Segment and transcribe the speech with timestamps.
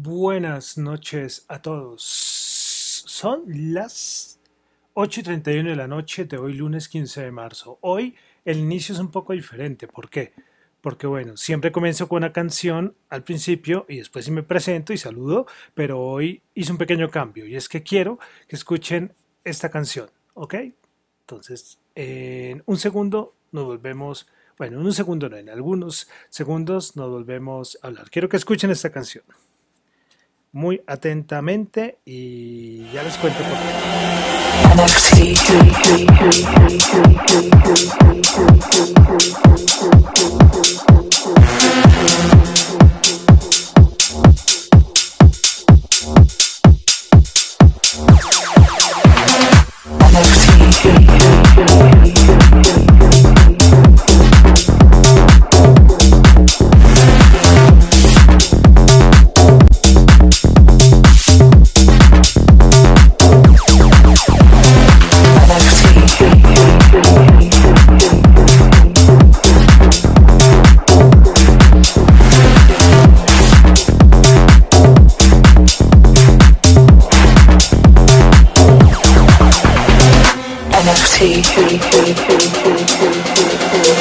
[0.00, 2.04] Buenas noches a todos.
[2.04, 4.38] Son las
[4.94, 7.80] 8 y 31 de la noche de hoy, lunes 15 de marzo.
[7.80, 8.14] Hoy
[8.44, 9.88] el inicio es un poco diferente.
[9.88, 10.34] ¿Por qué?
[10.80, 14.98] Porque bueno, siempre comienzo con una canción al principio y después sí me presento y
[14.98, 20.08] saludo, pero hoy hice un pequeño cambio y es que quiero que escuchen esta canción,
[20.34, 20.54] ¿ok?
[21.22, 27.10] Entonces, en un segundo nos volvemos, bueno, en un segundo no, en algunos segundos nos
[27.10, 28.10] volvemos a hablar.
[28.10, 29.24] Quiero que escuchen esta canción
[30.58, 33.78] muy atentamente y ya les cuento por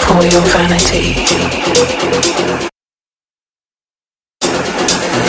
[0.08, 1.14] for your vanity.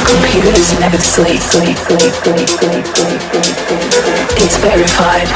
[0.05, 1.43] Computers never sleep.
[4.39, 5.29] It's verified.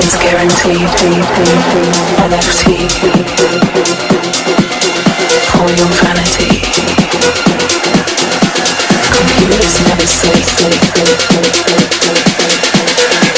[0.00, 0.88] It's guaranteed.
[2.26, 2.60] NFT
[5.50, 6.52] for your vanity.
[9.12, 10.48] Computers never sleep.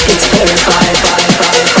[0.09, 1.80] It's verified.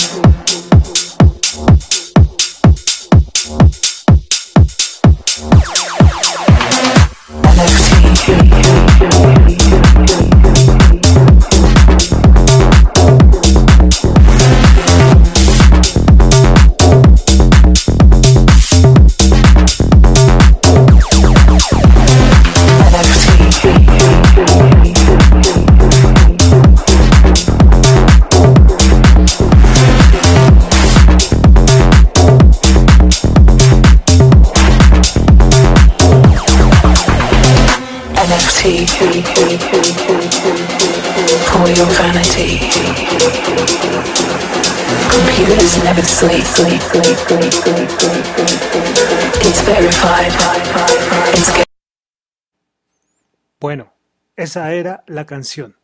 [53.61, 53.93] Bueno,
[54.37, 55.75] esa era la canción.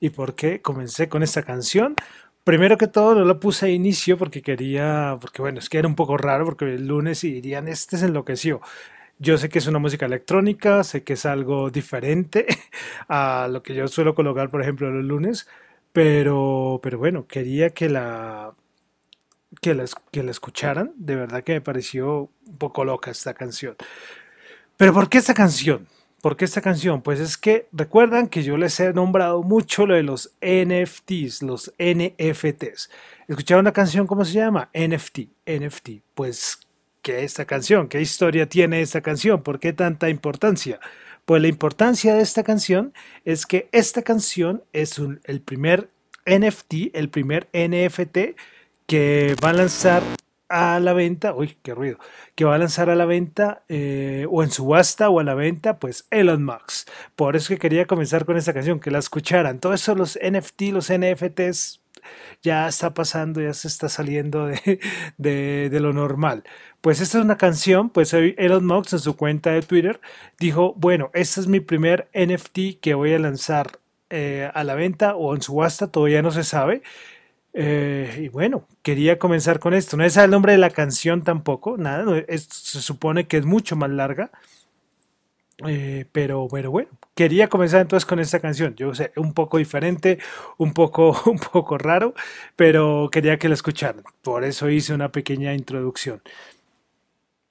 [0.00, 1.96] ¿Y por qué comencé con esta canción?
[2.44, 5.88] Primero que todo no la puse a inicio porque quería, porque bueno, es que era
[5.88, 8.60] un poco raro porque el lunes y dirían, este se enloqueció.
[9.18, 12.46] Yo sé que es una música electrónica, sé que es algo diferente
[13.08, 15.48] a lo que yo suelo colocar, por ejemplo, los lunes,
[15.92, 18.54] pero, pero bueno, quería que la,
[19.62, 20.92] que la, que la escucharan.
[20.96, 23.76] De verdad que me pareció un poco loca esta canción.
[24.76, 25.88] Pero ¿por qué esta canción?
[26.26, 27.02] ¿Por qué esta canción?
[27.02, 31.72] Pues es que recuerdan que yo les he nombrado mucho lo de los NFTs, los
[31.78, 32.90] NFTs.
[33.28, 34.68] ¿Escucharon una canción cómo se llama?
[34.74, 35.90] NFT, NFT.
[36.14, 36.58] Pues
[37.00, 37.86] ¿qué esta canción?
[37.86, 39.44] ¿Qué historia tiene esta canción?
[39.44, 40.80] ¿Por qué tanta importancia?
[41.24, 42.92] Pues la importancia de esta canción
[43.24, 45.90] es que esta canción es el primer
[46.26, 48.34] NFT, el primer NFT
[48.88, 50.02] que va a lanzar
[50.48, 51.98] a la venta, uy, qué ruido,
[52.34, 55.78] que va a lanzar a la venta eh, o en subasta o a la venta,
[55.78, 56.88] pues Elon Musk.
[57.16, 59.58] Por eso que quería comenzar con esta canción, que la escucharan.
[59.58, 61.80] Todo eso, los NFT, los NFTs,
[62.42, 64.46] ya está pasando, ya se está saliendo
[65.18, 66.44] de, de, lo normal.
[66.80, 70.00] Pues esta es una canción, pues Elon Musk en su cuenta de Twitter
[70.38, 75.16] dijo, bueno, este es mi primer NFT que voy a lanzar eh, a la venta
[75.16, 76.82] o en subasta, todavía no se sabe.
[77.58, 79.96] Eh, y bueno, quería comenzar con esto.
[79.96, 82.04] No es el nombre de la canción tampoco, nada.
[82.28, 84.30] Se supone que es mucho más larga.
[85.66, 88.74] Eh, pero, pero bueno, quería comenzar entonces con esta canción.
[88.76, 90.18] Yo sé, un poco diferente,
[90.58, 92.14] un poco, un poco raro,
[92.56, 94.04] pero quería que la escucharan.
[94.22, 96.20] Por eso hice una pequeña introducción.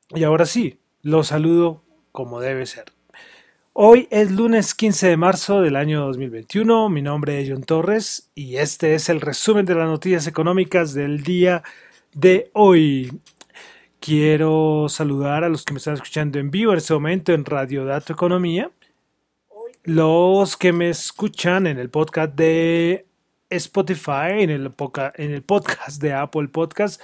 [0.10, 2.95] Y ahora sí, los saludo como debe ser.
[3.78, 6.88] Hoy es lunes 15 de marzo del año 2021.
[6.88, 11.24] Mi nombre es John Torres y este es el resumen de las noticias económicas del
[11.24, 11.62] día
[12.14, 13.20] de hoy.
[14.00, 17.84] Quiero saludar a los que me están escuchando en vivo en este momento en Radio
[17.84, 18.72] Dato Economía.
[19.84, 23.06] Los que me escuchan en el podcast de
[23.50, 27.02] Spotify, en el, podcast de Apple Podcast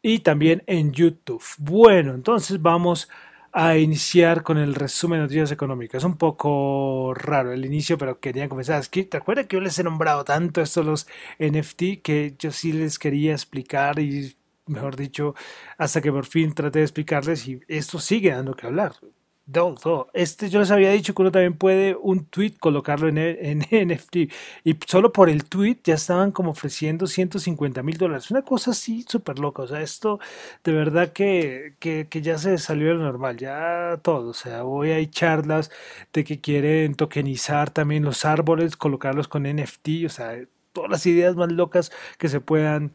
[0.00, 1.44] y también en YouTube.
[1.58, 3.33] Bueno, entonces vamos a
[3.78, 5.98] iniciar con el resumen de noticias económicas.
[6.02, 8.80] Es un poco raro el inicio, pero quería comenzar.
[8.80, 11.06] Es que, ¿Te acuerdas que yo les he nombrado tanto estos los
[11.38, 14.36] NFT que yo sí les quería explicar y,
[14.66, 15.34] mejor dicho,
[15.78, 18.94] hasta que por fin traté de explicarles y esto sigue dando que hablar.
[20.14, 24.16] Este yo les había dicho que uno también puede un tweet colocarlo en, en NFT
[24.64, 28.30] y solo por el tweet ya estaban como ofreciendo 150 mil dólares.
[28.30, 29.62] Una cosa así súper loca.
[29.62, 30.18] O sea, esto
[30.64, 33.36] de verdad que, que, que, ya se salió de lo normal.
[33.36, 34.30] Ya todo.
[34.30, 35.70] O sea, hoy hay charlas
[36.12, 40.06] de que quieren tokenizar también los árboles, colocarlos con NFT.
[40.06, 40.38] O sea,
[40.72, 42.92] todas las ideas más locas que se puedan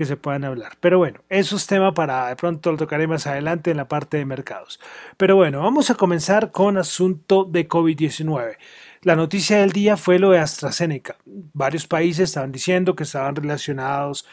[0.00, 0.78] que se puedan hablar.
[0.80, 4.16] Pero bueno, eso es tema para de pronto lo tocaré más adelante en la parte
[4.16, 4.80] de mercados.
[5.18, 8.56] Pero bueno, vamos a comenzar con asunto de COVID-19.
[9.02, 11.18] La noticia del día fue lo de AstraZeneca.
[11.26, 14.26] Varios países estaban diciendo que estaban relacionados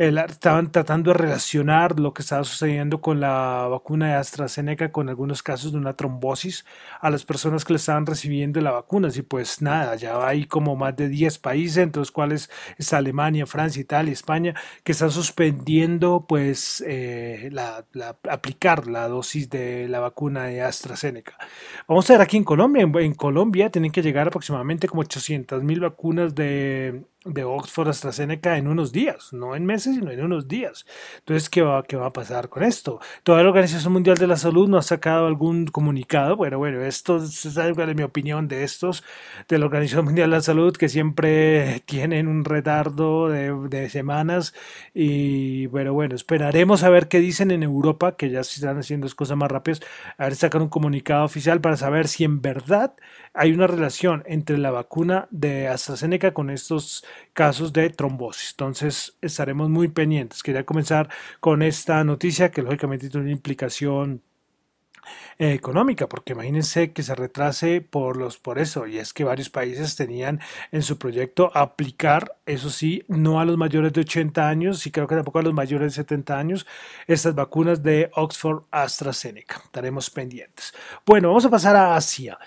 [0.00, 5.42] estaban tratando de relacionar lo que estaba sucediendo con la vacuna de AstraZeneca con algunos
[5.42, 6.64] casos de una trombosis
[7.00, 9.08] a las personas que le estaban recibiendo la vacuna.
[9.14, 13.44] Y pues nada, ya hay como más de 10 países, entre los cuales está Alemania,
[13.44, 14.54] Francia, Italia, España,
[14.84, 17.84] que están suspendiendo pues eh, la,
[18.30, 21.36] aplicar la dosis de la vacuna de AstraZeneca.
[21.86, 22.82] Vamos a ver aquí en Colombia.
[22.84, 28.56] En, en Colombia tienen que llegar aproximadamente como 800 mil vacunas de de Oxford AstraZeneca
[28.56, 30.86] en unos días, no en meses, sino en unos días.
[31.18, 32.98] Entonces, ¿qué va, qué va a pasar con esto?
[33.24, 36.36] Toda la Organización Mundial de la Salud no ha sacado algún comunicado.
[36.36, 39.04] Bueno, bueno, esto es algo de mi opinión de estos,
[39.48, 44.54] de la Organización Mundial de la Salud, que siempre tienen un retardo de, semanas.
[44.94, 49.06] Y bueno, bueno, esperaremos a ver qué dicen en Europa, que ya se están haciendo
[49.14, 49.80] cosas más rápidas,
[50.16, 52.94] a ver, sacar un comunicado oficial para saber si en verdad
[53.34, 58.50] hay una relación entre la vacuna de AstraZeneca con estos casos de trombosis.
[58.52, 60.42] Entonces estaremos muy pendientes.
[60.42, 61.08] Quería comenzar
[61.40, 64.22] con esta noticia que lógicamente tiene una implicación
[65.38, 69.48] eh, económica, porque imagínense que se retrase por los por eso, y es que varios
[69.48, 70.40] países tenían
[70.70, 75.06] en su proyecto aplicar, eso sí, no a los mayores de 80 años, y creo
[75.08, 76.66] que tampoco a los mayores de 70 años,
[77.06, 79.62] estas vacunas de Oxford AstraZeneca.
[79.64, 80.74] Estaremos pendientes.
[81.06, 82.38] Bueno, vamos a pasar a Asia.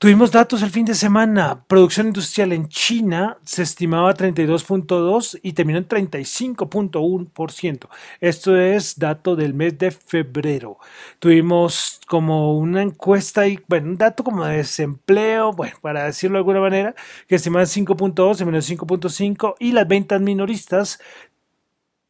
[0.00, 1.64] Tuvimos datos el fin de semana.
[1.66, 7.88] Producción industrial en China se estimaba 32.2 y terminó en 35.1%.
[8.20, 10.78] Esto es dato del mes de febrero.
[11.18, 16.42] Tuvimos como una encuesta y, bueno, un dato como de desempleo, bueno, para decirlo de
[16.42, 16.94] alguna manera,
[17.26, 21.00] que estimaba 5.2, terminó en 5.5 y las ventas minoristas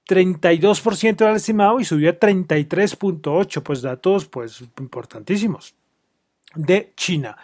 [0.07, 5.75] 32% era el estimado y subió a 33.8, pues datos pues importantísimos
[6.55, 7.37] de China.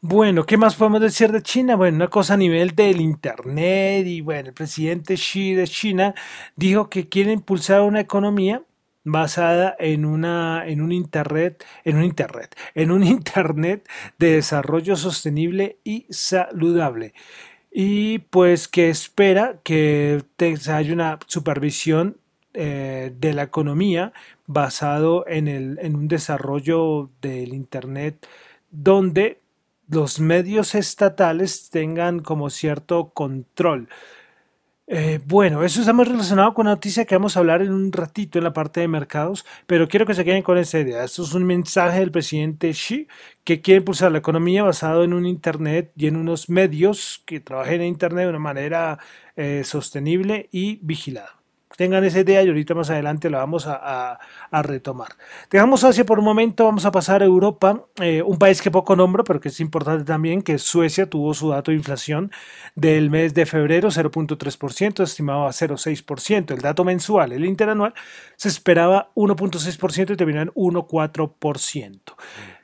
[0.00, 1.74] Bueno, ¿qué más podemos decir de China?
[1.74, 6.14] Bueno, una cosa a nivel del Internet y bueno, el presidente Xi de China
[6.54, 8.62] dijo que quiere impulsar una economía
[9.02, 15.78] basada en una en un internet en un internet en un internet de desarrollo sostenible
[15.82, 17.14] y saludable
[17.72, 20.22] y pues que espera que
[20.68, 22.18] haya una supervisión
[22.54, 24.12] eh, de la economía
[24.46, 28.26] basado en, el, en un desarrollo del internet
[28.70, 29.40] donde
[29.88, 33.88] los medios estatales tengan como cierto control.
[34.90, 37.92] Eh, bueno, eso está muy relacionado con una noticia que vamos a hablar en un
[37.92, 41.04] ratito en la parte de mercados, pero quiero que se queden con esa idea.
[41.04, 43.06] Esto es un mensaje del presidente Xi
[43.44, 47.82] que quiere impulsar la economía basado en un Internet y en unos medios que trabajen
[47.82, 48.98] en Internet de una manera
[49.36, 51.37] eh, sostenible y vigilada
[51.78, 54.18] tengan esa idea y ahorita más adelante la vamos a,
[54.50, 55.10] retomar.
[55.48, 58.96] Dejamos Asia por un momento, vamos a pasar a Europa, eh, un país que poco
[58.96, 62.32] nombro, pero que es importante también, que Suecia tuvo su dato de inflación
[62.74, 66.52] del mes de febrero, 0.3%, estimado a 0.6%.
[66.52, 67.94] El dato mensual, el interanual,
[68.34, 72.00] se esperaba 1.6% y terminó en 1.4%.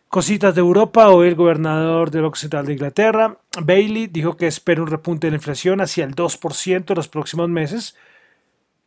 [0.08, 4.88] Cositas de Europa, hoy el gobernador del Occidental de Inglaterra, Bailey, dijo que espera un
[4.88, 7.94] repunte de la inflación hacia el 2% en los próximos meses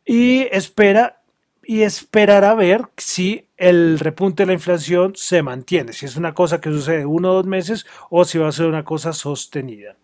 [0.08, 1.20] y espera
[1.62, 6.62] y esperará ver si el repunte de la inflación se mantiene, si es una cosa
[6.62, 9.96] que sucede uno o dos meses o si va a ser una cosa sostenida.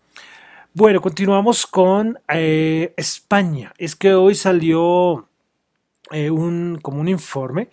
[0.74, 3.72] Bueno, continuamos con eh, España.
[3.78, 5.26] Es que hoy salió
[6.10, 7.70] eh, un, como un informe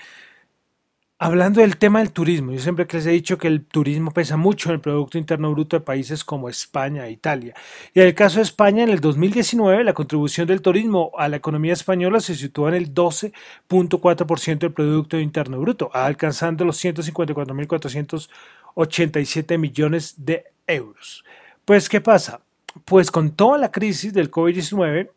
[1.24, 4.70] Hablando del tema del turismo, yo siempre les he dicho que el turismo pesa mucho
[4.70, 7.54] en el Producto Interno Bruto de países como España e Italia.
[7.94, 11.38] Y en el caso de España, en el 2019, la contribución del turismo a la
[11.38, 20.26] economía española se sitúa en el 12.4% del Producto Interno Bruto, alcanzando los 154.487 millones
[20.26, 21.24] de euros.
[21.66, 22.42] Pues, ¿qué pasa?
[22.84, 25.12] Pues con toda la crisis del COVID-19,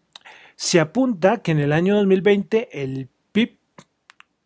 [0.55, 3.09] se apunta que en el año 2020 el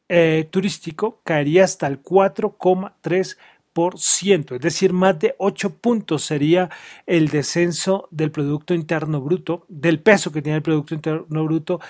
[0.08, 6.70] eh, turístico caería hasta el 4,3%, es decir, más de 8 puntos sería
[7.06, 11.80] el descenso del Producto Interno Bruto, del peso que tiene el Producto Interno Bruto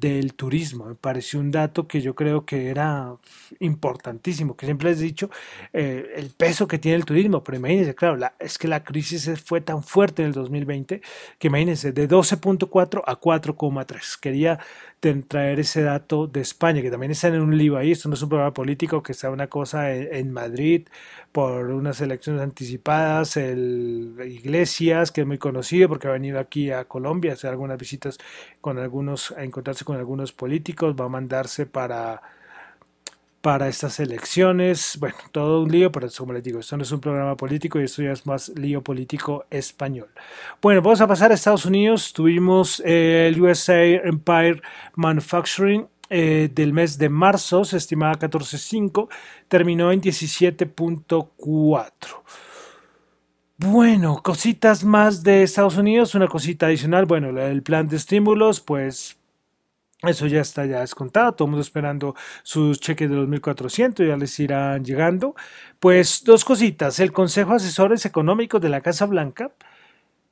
[0.00, 0.86] del turismo.
[0.86, 3.16] Me pareció un dato que yo creo que era
[3.60, 5.30] importantísimo, que siempre les he dicho
[5.72, 9.30] eh, el peso que tiene el turismo, pero imagínense, claro, la, es que la crisis
[9.44, 11.00] fue tan fuerte en el 2020
[11.38, 14.20] que imagínense, de 12.4 a 4,3.
[14.20, 14.58] Quería
[15.00, 18.22] traer ese dato de España, que también está en un lío ahí, esto no es
[18.22, 20.88] un programa político, que está una cosa en, en Madrid
[21.32, 26.86] por unas elecciones anticipadas, el Iglesias, que es muy conocido porque ha venido aquí a
[26.86, 28.18] Colombia a hacer algunas visitas
[28.60, 32.22] con algunos, a encontrarse con algunos políticos, va a mandarse para
[33.46, 34.96] para estas elecciones.
[34.98, 37.84] Bueno, todo un lío, pero como les digo, esto no es un programa político y
[37.84, 40.08] esto ya es más lío político español.
[40.60, 42.12] Bueno, vamos a pasar a Estados Unidos.
[42.12, 44.60] Tuvimos eh, el USA Empire
[44.96, 45.86] Manufacturing.
[46.10, 49.08] Eh, del mes de marzo se estimaba 14.5,
[49.46, 51.86] terminó en 17.4.
[53.58, 59.18] Bueno, cositas más de Estados Unidos, una cosita adicional, bueno, el plan de estímulos, pues
[60.08, 64.16] eso ya está ya descontado, todo el mundo esperando sus cheques de los 1.400, ya
[64.16, 65.34] les irán llegando.
[65.80, 69.52] Pues dos cositas, el Consejo de Asesores Económicos de la Casa Blanca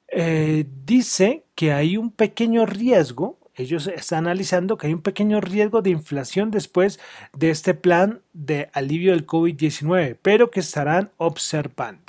[0.09, 5.83] eh, dice que hay un pequeño riesgo, ellos están analizando que hay un pequeño riesgo
[5.83, 7.01] de inflación después
[7.33, 12.04] de este plan de alivio del COVID-19, pero que estarán observando.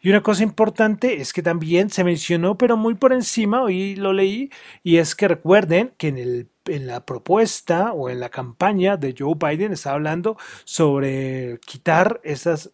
[0.00, 4.12] Y una cosa importante es que también se mencionó, pero muy por encima, hoy lo
[4.12, 4.50] leí,
[4.82, 9.14] y es que recuerden que en el en la propuesta o en la campaña de
[9.18, 12.70] Joe Biden está hablando sobre quitar estas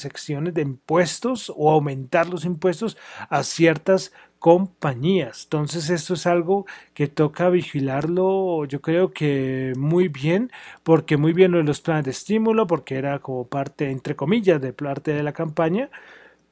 [0.00, 2.96] secciones de impuestos o aumentar los impuestos
[3.28, 5.44] a ciertas compañías.
[5.44, 10.50] Entonces esto es algo que toca vigilarlo yo creo que muy bien
[10.82, 15.12] porque muy bien los planes de estímulo porque era como parte entre comillas de parte
[15.12, 15.90] de la campaña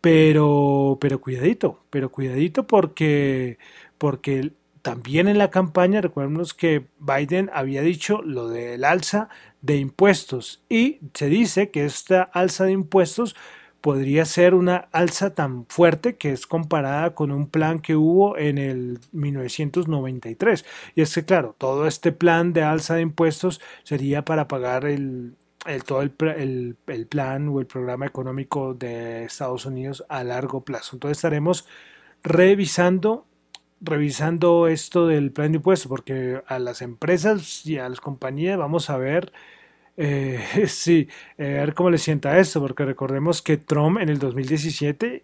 [0.01, 3.59] pero pero cuidadito, pero cuidadito porque
[3.99, 9.31] porque también en la campaña, recordemos que Biden había dicho lo del alza
[9.63, 13.35] de impuestos y se dice que esta alza de impuestos
[13.85, 18.57] podría ser una alza tan fuerte que es comparada con un plan que hubo en
[18.57, 20.65] el 1993.
[20.95, 25.37] Y es que, claro, todo este plan de alza de impuestos sería para pagar el,
[25.85, 30.97] todo el, el plan o el programa económico de Estados Unidos a largo plazo.
[30.97, 31.67] Entonces estaremos
[32.23, 33.27] revisando
[33.83, 38.89] revisando esto del plan de impuestos, porque a las empresas y a las compañías vamos
[38.89, 39.31] a ver,
[39.97, 41.09] eh, sí,
[41.39, 45.23] eh, a ver cómo le sienta esto, porque recordemos que Trump en el 2017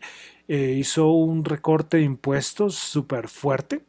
[0.48, 3.82] eh, hizo un recorte de impuestos súper fuerte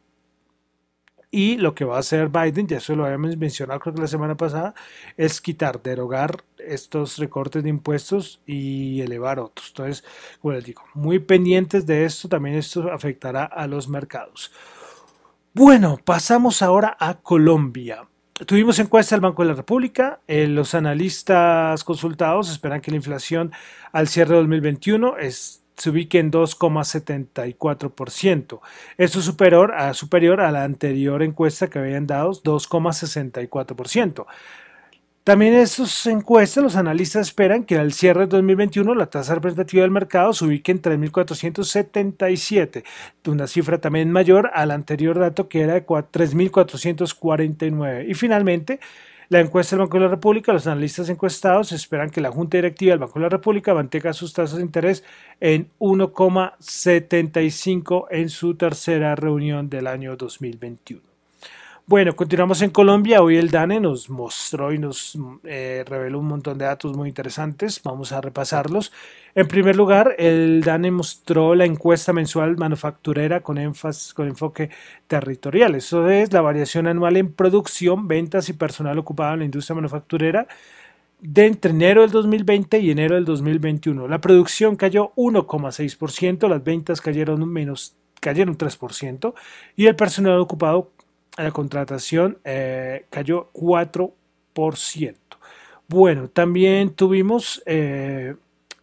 [1.34, 4.06] y lo que va a hacer Biden, ya eso lo habíamos mencionado creo que la
[4.06, 4.74] semana pasada,
[5.16, 9.68] es quitar, derogar estos recortes de impuestos y elevar otros.
[9.68, 10.04] Entonces,
[10.40, 14.52] como les digo, muy pendientes de esto, también esto afectará a los mercados.
[15.54, 18.06] Bueno, pasamos ahora a Colombia.
[18.46, 20.20] Tuvimos encuesta del Banco de la República.
[20.26, 23.52] Eh, los analistas consultados esperan que la inflación
[23.92, 28.60] al cierre de 2021 es se ubique en 2,74%.
[28.98, 34.26] Esto es superior a, superior a la anterior encuesta que habían dado 2,64%.
[35.24, 39.82] También en estas encuestas los analistas esperan que al cierre de 2021 la tasa representativa
[39.82, 42.82] del mercado se ubique en 3.477,
[43.26, 48.08] una cifra también mayor al anterior dato que era de 3.449.
[48.08, 48.80] Y finalmente,
[49.28, 52.90] la encuesta del Banco de la República, los analistas encuestados esperan que la Junta Directiva
[52.90, 55.04] del Banco de la República mantenga sus tasas de interés
[55.38, 61.11] en 1,75 en su tercera reunión del año 2021.
[61.92, 63.20] Bueno, continuamos en Colombia.
[63.20, 67.82] Hoy el DANE nos mostró y nos eh, reveló un montón de datos muy interesantes.
[67.84, 68.94] Vamos a repasarlos.
[69.34, 74.70] En primer lugar, el DANE mostró la encuesta mensual manufacturera con énfasis, con enfoque
[75.06, 75.74] territorial.
[75.74, 80.46] Eso es la variación anual en producción, ventas y personal ocupado en la industria manufacturera
[81.20, 84.08] de entre enero del 2020 y enero del 2021.
[84.08, 89.34] La producción cayó 1,6%, las ventas cayeron menos cayeron 3%
[89.74, 90.92] y el personal ocupado
[91.36, 95.16] la contratación eh, cayó 4%.
[95.88, 98.34] Bueno, también tuvimos, eh,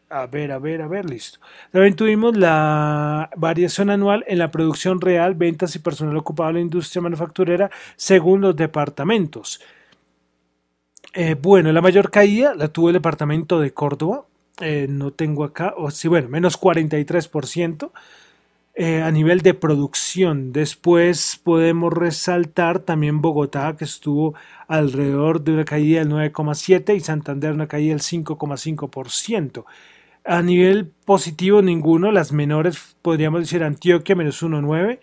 [0.10, 1.40] a ver, a ver, a ver, listo.
[1.72, 6.62] También tuvimos la variación anual en la producción real, ventas y personal ocupado en la
[6.62, 9.62] industria manufacturera según los departamentos.
[11.14, 14.26] Eh, bueno, la mayor caída la tuvo el departamento de Córdoba.
[14.90, 17.92] no tengo acá, o sí, bueno, menos 43%.
[18.82, 20.54] Eh, a nivel de producción.
[20.54, 24.36] Después podemos resaltar también Bogotá, que estuvo
[24.70, 29.66] alrededor de una caída del 9,7% y Santander una caída del 5,5%.
[30.24, 32.10] A nivel positivo, ninguno.
[32.14, 35.00] Las menores podríamos decir Antioquia menos 1,9%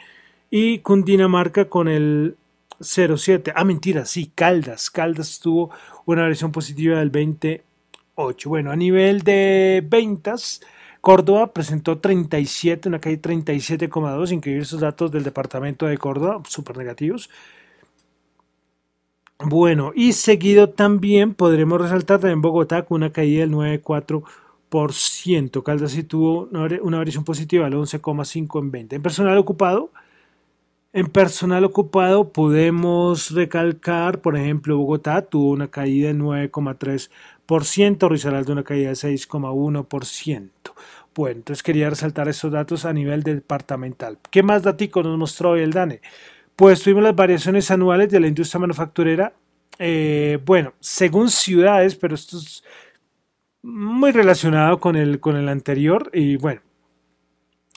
[0.50, 2.38] y Cundinamarca con el
[2.80, 3.52] 0,7.
[3.54, 4.88] Ah, mentira, sí, Caldas.
[4.88, 5.70] Caldas tuvo
[6.06, 8.48] una variación positiva del 28.
[8.48, 10.62] Bueno, a nivel de ventas,
[11.06, 17.30] Córdoba presentó 37, una caída 37,2, increíble esos datos del departamento de Córdoba, súper negativos.
[19.38, 25.62] Bueno, y seguido también podremos resaltar también Bogotá con una caída del 9,4%.
[25.62, 28.96] Caldas sí tuvo una variación positiva del 11,5 en 20.
[28.96, 29.92] En personal ocupado,
[30.92, 38.64] en personal ocupado podemos recalcar, por ejemplo, Bogotá tuvo una caída de 9,3%, Risaralda una
[38.64, 40.50] caída de 6,1%.
[41.16, 44.18] Bueno, entonces quería resaltar estos datos a nivel departamental.
[44.30, 46.02] ¿Qué más datos nos mostró hoy el DANE?
[46.54, 49.32] Pues tuvimos las variaciones anuales de la industria manufacturera.
[49.78, 52.62] Eh, bueno, según ciudades, pero esto es
[53.62, 56.10] muy relacionado con el, con el anterior.
[56.12, 56.60] Y bueno,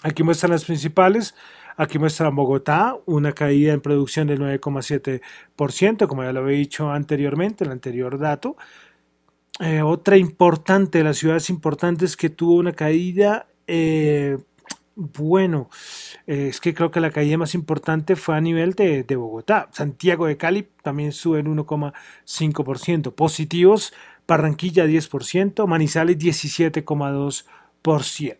[0.03, 1.33] aquí muestran las principales.
[1.77, 7.63] Aquí muestra Bogotá, una caída en producción del 9,7%, como ya lo había dicho anteriormente,
[7.63, 8.57] el anterior dato.
[9.59, 14.37] Eh, otra importante, de las ciudades importantes que tuvo una caída, eh,
[14.95, 15.69] bueno,
[16.27, 19.67] eh, es que creo que la caída más importante fue a nivel de, de Bogotá.
[19.71, 23.13] Santiago de Cali también sube en 1,5%.
[23.13, 23.93] Positivos,
[24.27, 28.37] Barranquilla 10%, Manizales 17,2%.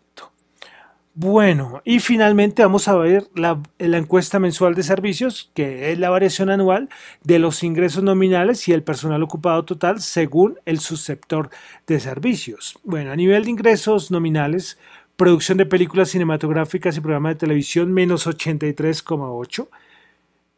[1.14, 6.50] Bueno, y finalmente vamos a ver la, encuesta mensual de servicios, que es la variación
[6.50, 6.88] anual
[7.24, 11.50] de los ingresos nominales y el personal ocupado total según el subsector
[11.86, 12.78] de servicios.
[12.84, 14.78] Bueno, a nivel de ingresos nominales,
[15.16, 19.68] producción de películas cinematográficas y programas de televisión menos 83,8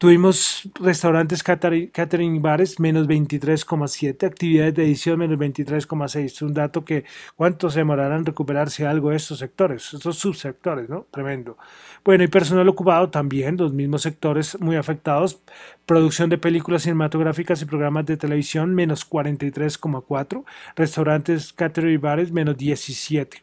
[0.03, 6.25] Tuvimos restaurantes catering, y bares menos 23,7, actividades de edición menos 23,6.
[6.25, 7.05] Es un dato que
[7.37, 11.07] cuánto se demorarán en recuperarse algo de estos sectores, estos subsectores, ¿no?
[11.13, 11.57] Tremendo.
[12.05, 15.41] Bueno, y personal ocupado también, los mismos sectores muy afectados.
[15.87, 20.45] Producción de películas cinematográficas y programas de televisión menos 43,4.
[20.75, 23.41] Restaurantes, catering y bares menos 17.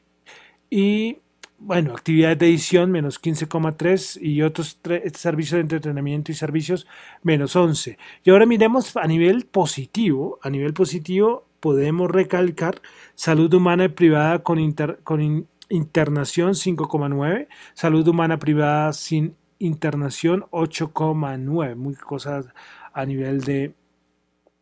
[0.69, 1.19] Y
[1.59, 4.79] bueno, actividades de edición menos 15,3 y otros
[5.13, 6.87] servicios de entretenimiento y servicios
[7.21, 7.97] menos 11.
[8.23, 10.39] Y ahora miremos a nivel positivo.
[10.41, 12.81] A nivel positivo podemos recalcar
[13.15, 21.75] salud humana y privada con, con internación 5,9, salud humana privada sin internación 8,9.
[21.75, 22.45] Muy cosas
[22.93, 23.73] a nivel de,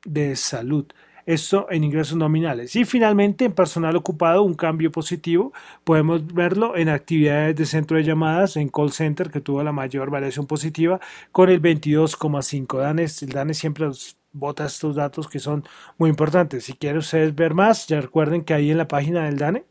[0.04, 0.86] de salud.
[1.28, 2.74] Esto en ingresos nominales.
[2.78, 5.52] Y finalmente, en personal ocupado, un cambio positivo.
[5.84, 10.10] Podemos verlo en actividades de centro de llamadas, en call center, que tuvo la mayor
[10.10, 11.02] variación positiva,
[11.34, 12.80] con el 22,5.
[12.80, 13.90] Danes, el DANE siempre
[14.32, 15.66] bota estos datos que son
[15.98, 16.64] muy importantes.
[16.64, 19.66] Si quieren ustedes ver más, ya recuerden que ahí en la página del DANE,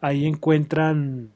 [0.00, 1.32] ahí encuentran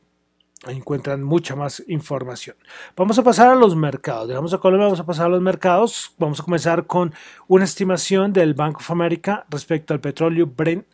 [0.73, 2.57] encuentran mucha más información.
[2.97, 4.31] Vamos a pasar a los mercados.
[4.31, 6.15] A vamos a pasar a los mercados.
[6.19, 7.15] Vamos a comenzar con
[7.49, 10.87] una estimación del Bank of America respecto al petróleo Brent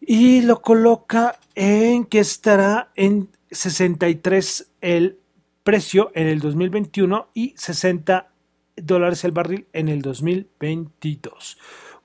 [0.00, 5.18] y lo coloca en que estará en 63 el
[5.62, 8.28] precio en el 2021 y 60
[8.76, 11.58] dólares el barril en el 2022.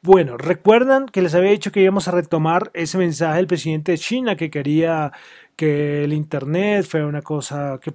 [0.04, 4.00] Bueno, recuerdan que les había dicho que íbamos a retomar ese mensaje del presidente de
[4.00, 5.12] China que quería
[5.56, 7.92] que el Internet fuera una cosa que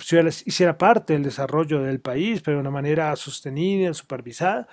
[0.47, 4.69] hiciera parte del desarrollo del país, pero de una manera sostenida, supervisada,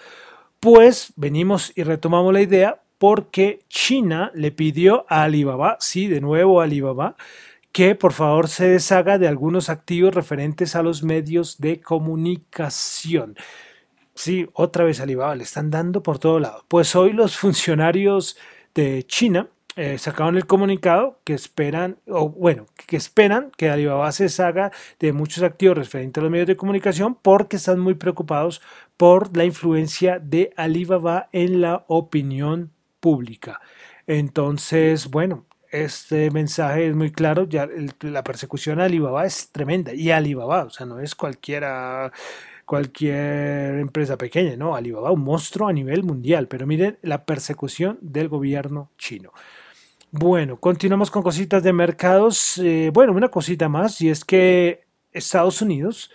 [0.60, 6.62] pues venimos y retomamos la idea porque China le pidió a Alibaba, sí, de nuevo
[6.62, 7.16] a Alibaba,
[7.72, 13.36] que por favor se deshaga de algunos activos referentes a los medios de comunicación.
[14.16, 16.66] Sí, otra vez Alibaba le están dando por todo lado.
[16.68, 18.38] Pues hoy los funcionarios
[18.76, 24.44] de China eh, sacaron el comunicado que esperan, o bueno, que esperan que Alibaba se
[24.44, 28.62] haga de muchos activos referentes a los medios de comunicación porque están muy preocupados
[28.98, 33.62] por la influencia de Alibaba en la opinión pública.
[34.06, 37.68] Entonces, bueno, este mensaje es muy claro, ya
[38.02, 42.12] la persecución a Alibaba es tremenda y Alibaba, o sea, no es cualquiera
[42.66, 48.30] cualquier empresa pequeña, no, Alibaba un monstruo a nivel mundial, pero miren la persecución del
[48.30, 49.32] gobierno chino.
[50.12, 52.60] Bueno, continuamos con cositas de mercados.
[52.60, 56.12] Eh, bueno, una cosita más, y es que Estados Unidos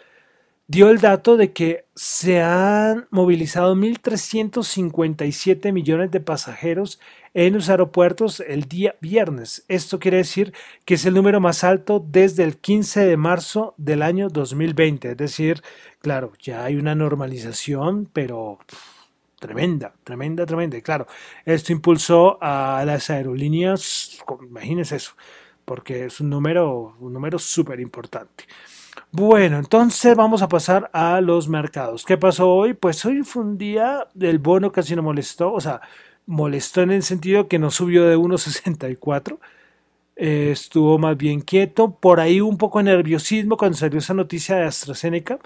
[0.68, 7.00] dio el dato de que se han movilizado 1.357 millones de pasajeros
[7.32, 9.64] en los aeropuertos el día viernes.
[9.68, 10.52] Esto quiere decir
[10.84, 15.12] que es el número más alto desde el 15 de marzo del año 2020.
[15.12, 15.62] Es decir,
[16.00, 18.58] claro, ya hay una normalización, pero
[19.38, 20.78] tremenda, tremenda, tremenda.
[20.82, 21.06] Claro,
[21.46, 25.12] esto impulsó a las aerolíneas, imagínense eso,
[25.64, 28.44] porque es un número, un número súper importante.
[29.10, 32.04] Bueno, entonces vamos a pasar a los mercados.
[32.04, 32.74] ¿Qué pasó hoy?
[32.74, 35.80] Pues hoy fue un día del bono casi no molestó, o sea,
[36.26, 39.38] molestó en el sentido que no subió de 1.64.
[40.16, 41.92] Eh, estuvo más bien quieto.
[41.92, 45.38] Por ahí un poco de nerviosismo cuando salió esa noticia de AstraZeneca,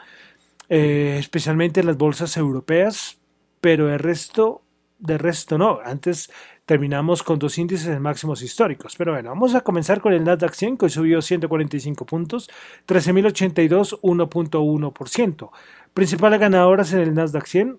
[0.68, 3.18] eh, especialmente en las bolsas europeas,
[3.60, 4.61] pero el resto,
[5.02, 5.80] de resto no.
[5.84, 6.30] Antes
[6.64, 8.94] terminamos con dos índices en máximos históricos.
[8.96, 12.48] Pero bueno, vamos a comenzar con el Nasdaq 100, que hoy subió 145 puntos,
[12.86, 15.50] 13.082, 1.1%.
[15.92, 17.78] Principales ganadoras en el Nasdaq 100,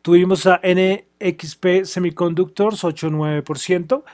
[0.00, 4.04] Tuvimos a NXP Semiconductors 8,9%.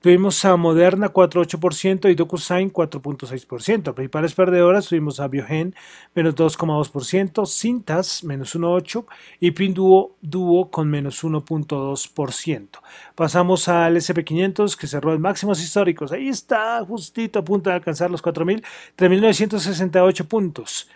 [0.00, 3.92] Tuvimos a Moderna 4,8% y DocuSign 4,6%.
[3.92, 5.74] Principales perdedoras tuvimos a Biogen
[6.14, 9.04] menos 2,2%, Cintas menos 1,8%
[9.40, 12.68] y Pinduo Duo con menos 1,2%.
[13.14, 16.12] Pasamos al SP500 que cerró en máximos históricos.
[16.12, 18.64] Ahí está, justito a punto de alcanzar los 4.000,
[18.96, 20.88] 3.968 puntos.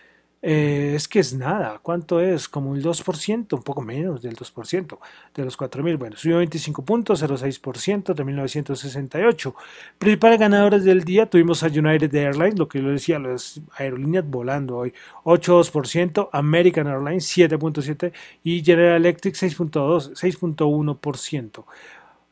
[0.46, 1.78] Eh, es que es nada.
[1.80, 2.50] ¿Cuánto es?
[2.50, 4.98] Como el 2%, un poco menos del 2%
[5.34, 5.96] de los 4.000.
[5.96, 9.54] Bueno, subió 25 puntos, 0,6% de 1968.
[9.96, 14.76] Principales ganadores del día tuvimos a United Airlines, lo que yo decía, las aerolíneas volando
[14.76, 21.64] hoy, 8,2%, American Airlines 7,7% y General Electric 6,2%, 6,1%.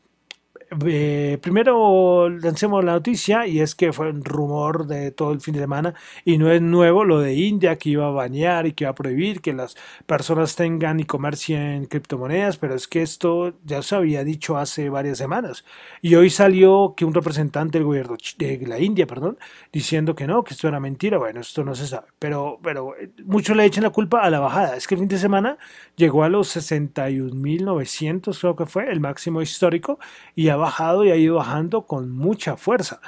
[0.87, 5.55] eh, primero lancemos la noticia y es que fue un rumor de todo el fin
[5.55, 8.85] de semana y no es nuevo lo de India que iba a banear y que
[8.85, 13.83] iba a prohibir que las personas tengan y comercien criptomonedas, pero es que esto ya
[13.83, 15.65] se había dicho hace varias semanas.
[16.01, 19.39] Y hoy salió que un representante del gobierno de la India, perdón,
[19.73, 23.11] diciendo que no, que esto era mentira, bueno, esto no se sabe, pero, pero eh,
[23.25, 25.59] muchos le echan la culpa a la bajada, es que el fin de semana
[25.97, 29.99] llegó a los 61.900 creo que fue el máximo histórico
[30.35, 33.01] y a bajado y ha ido bajando con mucha fuerza.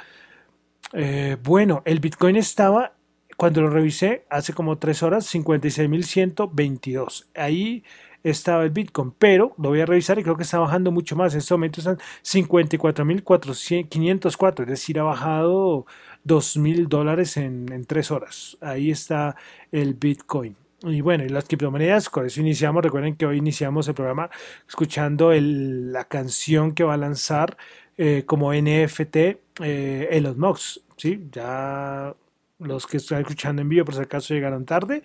[0.93, 2.93] Eh, bueno, el Bitcoin estaba,
[3.37, 7.27] cuando lo revisé hace como tres horas, 56.122.
[7.35, 7.83] Ahí
[8.23, 11.33] estaba el Bitcoin, pero lo voy a revisar y creo que está bajando mucho más.
[11.33, 15.85] En este momento están 54.504, es decir, ha bajado
[16.25, 18.57] 2.000 dólares en, en tres horas.
[18.61, 19.35] Ahí está
[19.71, 20.55] el Bitcoin.
[20.87, 22.83] Y bueno, y las criptomonedas, con eso iniciamos.
[22.83, 24.29] Recuerden que hoy iniciamos el programa
[24.67, 27.57] escuchando la canción que va a lanzar
[27.97, 30.81] eh, como NFT eh, Elon Musk.
[30.95, 31.27] ¿sí?
[31.31, 32.13] Ya
[32.59, 35.01] los que están escuchando en vivo, por si acaso llegaron tarde,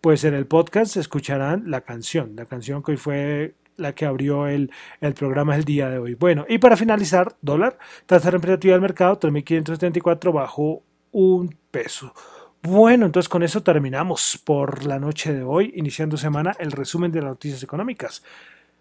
[0.00, 4.46] pues en el podcast escucharán la canción, la canción que hoy fue la que abrió
[4.46, 4.70] el,
[5.00, 6.14] el programa el día de hoy.
[6.14, 12.14] Bueno, y para finalizar, dólar, tasa representativa del mercado, 3.574 bajo un peso.
[12.66, 17.20] Bueno, entonces con eso terminamos por la noche de hoy, iniciando semana, el resumen de
[17.20, 18.22] las noticias económicas.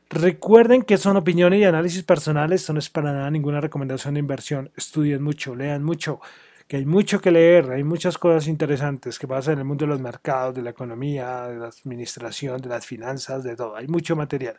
[0.09, 4.71] Recuerden que son opiniones y análisis personales, no es para nada ninguna recomendación de inversión.
[4.77, 6.21] Estudien mucho, lean mucho,
[6.65, 9.89] que hay mucho que leer, hay muchas cosas interesantes que pasan en el mundo de
[9.89, 13.75] los mercados, de la economía, de la administración, de las finanzas, de todo.
[13.75, 14.55] Hay mucho material.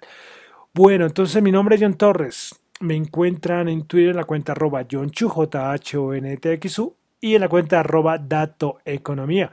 [0.74, 2.60] Bueno, entonces mi nombre es John Torres.
[2.80, 6.78] Me encuentran en Twitter en la cuenta arroba John J H O N T X
[6.80, 9.50] U y en la cuenta arroba Dato Economía.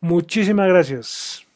[0.00, 1.46] Muchísimas gracias.